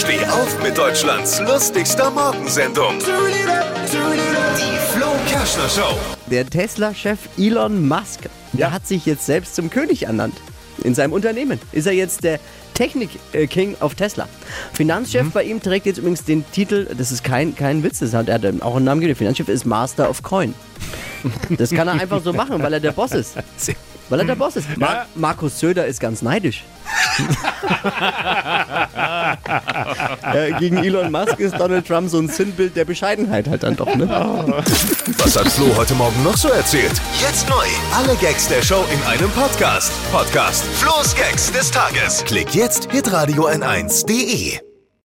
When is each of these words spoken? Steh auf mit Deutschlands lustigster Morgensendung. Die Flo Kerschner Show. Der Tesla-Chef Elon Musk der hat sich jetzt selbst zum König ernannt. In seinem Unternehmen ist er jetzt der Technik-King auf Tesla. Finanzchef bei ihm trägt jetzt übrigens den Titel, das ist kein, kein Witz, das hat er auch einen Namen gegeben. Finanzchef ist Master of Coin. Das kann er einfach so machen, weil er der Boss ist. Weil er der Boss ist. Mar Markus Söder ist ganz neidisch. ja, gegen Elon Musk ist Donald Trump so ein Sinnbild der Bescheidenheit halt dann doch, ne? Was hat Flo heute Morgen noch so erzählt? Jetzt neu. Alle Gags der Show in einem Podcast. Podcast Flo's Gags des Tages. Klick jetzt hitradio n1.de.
Steh 0.00 0.24
auf 0.24 0.62
mit 0.62 0.78
Deutschlands 0.78 1.40
lustigster 1.40 2.10
Morgensendung. 2.10 2.94
Die 3.00 4.78
Flo 4.94 5.08
Kerschner 5.28 5.68
Show. 5.68 5.98
Der 6.30 6.48
Tesla-Chef 6.48 7.18
Elon 7.36 7.86
Musk 7.86 8.20
der 8.54 8.72
hat 8.72 8.86
sich 8.86 9.04
jetzt 9.04 9.26
selbst 9.26 9.54
zum 9.54 9.68
König 9.68 10.04
ernannt. 10.04 10.38
In 10.84 10.94
seinem 10.94 11.12
Unternehmen 11.12 11.60
ist 11.72 11.86
er 11.86 11.92
jetzt 11.92 12.24
der 12.24 12.40
Technik-King 12.72 13.76
auf 13.80 13.94
Tesla. 13.94 14.26
Finanzchef 14.72 15.32
bei 15.32 15.44
ihm 15.44 15.60
trägt 15.60 15.84
jetzt 15.84 15.98
übrigens 15.98 16.24
den 16.24 16.50
Titel, 16.50 16.86
das 16.96 17.12
ist 17.12 17.22
kein, 17.22 17.54
kein 17.54 17.82
Witz, 17.82 17.98
das 17.98 18.14
hat 18.14 18.30
er 18.30 18.40
auch 18.62 18.76
einen 18.76 18.86
Namen 18.86 19.02
gegeben. 19.02 19.18
Finanzchef 19.18 19.50
ist 19.50 19.66
Master 19.66 20.08
of 20.08 20.22
Coin. 20.22 20.54
Das 21.50 21.72
kann 21.72 21.88
er 21.88 22.00
einfach 22.00 22.22
so 22.22 22.32
machen, 22.32 22.62
weil 22.62 22.72
er 22.72 22.80
der 22.80 22.92
Boss 22.92 23.12
ist. 23.12 23.36
Weil 24.08 24.20
er 24.20 24.24
der 24.24 24.36
Boss 24.36 24.56
ist. 24.56 24.78
Mar 24.78 25.06
Markus 25.14 25.60
Söder 25.60 25.86
ist 25.86 26.00
ganz 26.00 26.22
neidisch. 26.22 26.64
ja, 29.50 30.58
gegen 30.58 30.78
Elon 30.78 31.10
Musk 31.10 31.38
ist 31.38 31.58
Donald 31.58 31.86
Trump 31.86 32.08
so 32.08 32.18
ein 32.18 32.28
Sinnbild 32.28 32.76
der 32.76 32.84
Bescheidenheit 32.84 33.48
halt 33.48 33.62
dann 33.62 33.76
doch, 33.76 33.94
ne? 33.94 34.08
Was 35.18 35.38
hat 35.38 35.48
Flo 35.48 35.66
heute 35.76 35.94
Morgen 35.94 36.22
noch 36.22 36.36
so 36.36 36.48
erzählt? 36.48 36.92
Jetzt 37.20 37.48
neu. 37.48 37.66
Alle 37.94 38.14
Gags 38.16 38.48
der 38.48 38.62
Show 38.62 38.84
in 38.92 39.02
einem 39.08 39.30
Podcast. 39.30 39.92
Podcast 40.12 40.64
Flo's 40.74 41.14
Gags 41.14 41.52
des 41.52 41.70
Tages. 41.70 42.24
Klick 42.24 42.54
jetzt 42.54 42.90
hitradio 42.90 43.48
n1.de. 43.48 44.69